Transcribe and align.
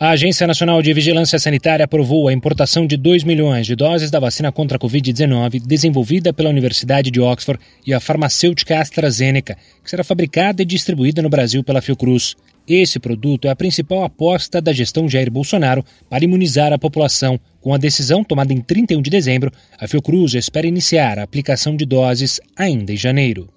A 0.00 0.10
Agência 0.10 0.46
Nacional 0.46 0.80
de 0.80 0.92
Vigilância 0.92 1.40
Sanitária 1.40 1.84
aprovou 1.84 2.28
a 2.28 2.32
importação 2.32 2.86
de 2.86 2.96
2 2.96 3.24
milhões 3.24 3.66
de 3.66 3.74
doses 3.74 4.12
da 4.12 4.20
vacina 4.20 4.52
contra 4.52 4.76
a 4.76 4.80
Covid-19 4.80 5.60
desenvolvida 5.66 6.32
pela 6.32 6.50
Universidade 6.50 7.10
de 7.10 7.20
Oxford 7.20 7.60
e 7.84 7.92
a 7.92 7.98
farmacêutica 7.98 8.78
AstraZeneca, 8.78 9.56
que 9.82 9.90
será 9.90 10.04
fabricada 10.04 10.62
e 10.62 10.64
distribuída 10.64 11.20
no 11.20 11.28
Brasil 11.28 11.64
pela 11.64 11.82
Fiocruz. 11.82 12.36
Esse 12.68 13.00
produto 13.00 13.48
é 13.48 13.50
a 13.50 13.56
principal 13.56 14.04
aposta 14.04 14.60
da 14.60 14.72
gestão 14.72 15.08
Jair 15.08 15.32
Bolsonaro 15.32 15.84
para 16.08 16.22
imunizar 16.22 16.72
a 16.72 16.78
população. 16.78 17.40
Com 17.60 17.74
a 17.74 17.78
decisão 17.78 18.22
tomada 18.22 18.52
em 18.52 18.60
31 18.60 19.02
de 19.02 19.10
dezembro, 19.10 19.50
a 19.80 19.88
Fiocruz 19.88 20.32
espera 20.34 20.68
iniciar 20.68 21.18
a 21.18 21.24
aplicação 21.24 21.74
de 21.74 21.84
doses 21.84 22.40
ainda 22.56 22.92
em 22.92 22.96
janeiro. 22.96 23.48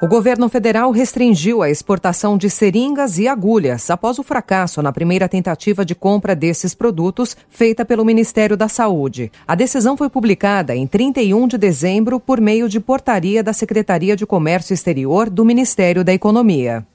O 0.00 0.06
governo 0.06 0.48
federal 0.48 0.92
restringiu 0.92 1.60
a 1.60 1.68
exportação 1.68 2.38
de 2.38 2.48
seringas 2.48 3.18
e 3.18 3.26
agulhas 3.26 3.90
após 3.90 4.16
o 4.20 4.22
fracasso 4.22 4.80
na 4.80 4.92
primeira 4.92 5.28
tentativa 5.28 5.84
de 5.84 5.92
compra 5.92 6.36
desses 6.36 6.72
produtos 6.72 7.36
feita 7.50 7.84
pelo 7.84 8.04
Ministério 8.04 8.56
da 8.56 8.68
Saúde. 8.68 9.32
A 9.44 9.56
decisão 9.56 9.96
foi 9.96 10.08
publicada 10.08 10.76
em 10.76 10.86
31 10.86 11.48
de 11.48 11.58
dezembro 11.58 12.20
por 12.20 12.40
meio 12.40 12.68
de 12.68 12.78
portaria 12.78 13.42
da 13.42 13.52
Secretaria 13.52 14.14
de 14.14 14.24
Comércio 14.24 14.72
Exterior 14.72 15.28
do 15.28 15.44
Ministério 15.44 16.04
da 16.04 16.14
Economia. 16.14 16.86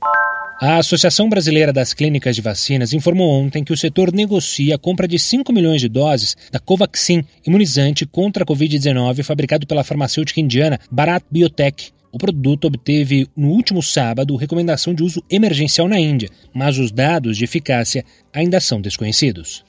A 0.61 0.77
Associação 0.77 1.27
Brasileira 1.27 1.73
das 1.73 1.93
Clínicas 1.93 2.37
de 2.37 2.41
Vacinas 2.41 2.93
informou 2.93 3.29
ontem 3.29 3.65
que 3.65 3.73
o 3.73 3.77
setor 3.77 4.13
negocia 4.13 4.75
a 4.75 4.79
compra 4.79 5.09
de 5.09 5.19
5 5.19 5.51
milhões 5.51 5.81
de 5.81 5.89
doses 5.89 6.37
da 6.49 6.59
Covaxin, 6.59 7.25
imunizante 7.45 8.05
contra 8.05 8.45
a 8.45 8.47
Covid-19 8.47 9.23
fabricado 9.23 9.67
pela 9.67 9.83
farmacêutica 9.83 10.39
indiana 10.39 10.79
Bharat 10.89 11.25
Biotech. 11.29 11.91
O 12.13 12.17
produto 12.19 12.65
obteve 12.65 13.27
no 13.35 13.47
último 13.47 13.81
sábado 13.81 14.35
recomendação 14.35 14.93
de 14.93 15.01
uso 15.01 15.23
emergencial 15.27 15.87
na 15.87 15.99
Índia, 15.99 16.29
mas 16.53 16.77
os 16.77 16.91
dados 16.91 17.35
de 17.35 17.43
eficácia 17.43 18.05
ainda 18.31 18.59
são 18.59 18.79
desconhecidos. 18.79 19.65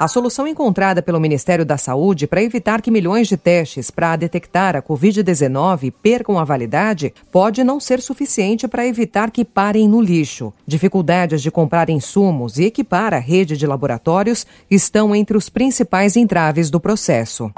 A 0.00 0.08
solução 0.08 0.48
encontrada 0.48 1.00
pelo 1.00 1.20
Ministério 1.20 1.64
da 1.64 1.78
Saúde 1.78 2.26
para 2.26 2.42
evitar 2.42 2.82
que 2.82 2.90
milhões 2.90 3.28
de 3.28 3.36
testes 3.36 3.88
para 3.88 4.16
detectar 4.16 4.74
a 4.74 4.82
Covid-19 4.82 5.92
percam 6.02 6.40
a 6.40 6.44
validade 6.44 7.14
pode 7.30 7.62
não 7.62 7.78
ser 7.78 8.02
suficiente 8.02 8.66
para 8.66 8.84
evitar 8.84 9.30
que 9.30 9.44
parem 9.44 9.88
no 9.88 10.02
lixo. 10.02 10.52
Dificuldades 10.66 11.40
de 11.40 11.52
comprar 11.52 11.88
insumos 11.88 12.58
e 12.58 12.64
equipar 12.64 13.14
a 13.14 13.20
rede 13.20 13.56
de 13.56 13.64
laboratórios 13.64 14.44
estão 14.68 15.14
entre 15.14 15.36
os 15.36 15.48
principais 15.48 16.16
entraves 16.16 16.68
do 16.68 16.80
processo. 16.80 17.48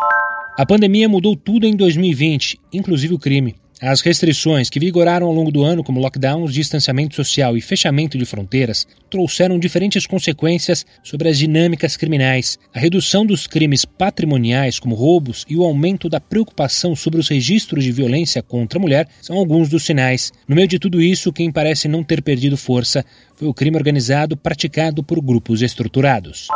A 0.59 0.67
pandemia 0.67 1.09
mudou 1.09 1.35
tudo 1.35 1.67
em 1.67 1.75
2020, 1.75 2.61
inclusive 2.75 3.15
o 3.15 3.19
crime. 3.19 3.57
As 3.81 4.01
restrições 4.01 4.69
que 4.69 4.81
vigoraram 4.81 5.29
ao 5.29 5.33
longo 5.33 5.53
do 5.53 5.63
ano, 5.63 5.85
como 5.85 6.01
lockdowns, 6.01 6.53
distanciamento 6.53 7.15
social 7.15 7.57
e 7.57 7.61
fechamento 7.61 8.19
de 8.19 8.25
fronteiras, 8.25 8.85
trouxeram 9.09 9.57
diferentes 9.57 10.05
consequências 10.05 10.85
sobre 11.01 11.29
as 11.29 11.39
dinâmicas 11.39 11.97
criminais. 11.97 12.59
A 12.75 12.81
redução 12.81 13.25
dos 13.25 13.47
crimes 13.47 13.85
patrimoniais, 13.85 14.81
como 14.81 14.97
roubos, 14.97 15.45
e 15.49 15.57
o 15.57 15.63
aumento 15.63 16.09
da 16.09 16.19
preocupação 16.19 16.97
sobre 16.97 17.21
os 17.21 17.29
registros 17.29 17.85
de 17.85 17.93
violência 17.93 18.43
contra 18.43 18.81
a 18.81 18.83
mulher 18.83 19.09
são 19.23 19.37
alguns 19.37 19.69
dos 19.69 19.85
sinais. 19.85 20.33
No 20.49 20.57
meio 20.57 20.67
de 20.67 20.81
tudo 20.81 21.01
isso, 21.01 21.33
quem 21.33 21.53
parece 21.53 21.87
não 21.87 22.03
ter 22.03 22.21
perdido 22.21 22.57
força 22.57 23.05
foi 23.37 23.47
o 23.47 23.55
crime 23.55 23.77
organizado 23.77 24.37
praticado 24.37 25.05
por 25.05 25.21
grupos 25.21 25.63
estruturados. 25.63 26.49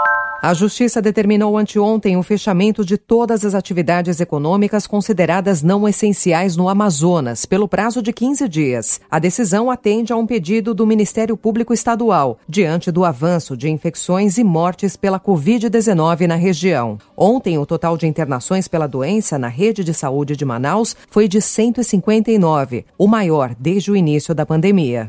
A 0.44 0.52
Justiça 0.54 1.00
determinou 1.00 1.56
anteontem 1.56 2.16
o 2.16 2.22
fechamento 2.24 2.84
de 2.84 2.98
todas 2.98 3.44
as 3.44 3.54
atividades 3.54 4.18
econômicas 4.18 4.88
consideradas 4.88 5.62
não 5.62 5.88
essenciais 5.88 6.56
no 6.56 6.68
Amazonas, 6.68 7.46
pelo 7.46 7.68
prazo 7.68 8.02
de 8.02 8.12
15 8.12 8.48
dias. 8.48 9.00
A 9.08 9.20
decisão 9.20 9.70
atende 9.70 10.12
a 10.12 10.16
um 10.16 10.26
pedido 10.26 10.74
do 10.74 10.84
Ministério 10.84 11.36
Público 11.36 11.72
Estadual, 11.72 12.40
diante 12.48 12.90
do 12.90 13.04
avanço 13.04 13.56
de 13.56 13.70
infecções 13.70 14.36
e 14.36 14.42
mortes 14.42 14.96
pela 14.96 15.20
Covid-19 15.20 16.26
na 16.26 16.34
região. 16.34 16.98
Ontem, 17.16 17.56
o 17.56 17.64
total 17.64 17.96
de 17.96 18.08
internações 18.08 18.66
pela 18.66 18.88
doença 18.88 19.38
na 19.38 19.46
rede 19.46 19.84
de 19.84 19.94
saúde 19.94 20.34
de 20.34 20.44
Manaus 20.44 20.96
foi 21.08 21.28
de 21.28 21.40
159, 21.40 22.84
o 22.98 23.06
maior 23.06 23.54
desde 23.56 23.92
o 23.92 23.96
início 23.96 24.34
da 24.34 24.44
pandemia. 24.44 25.08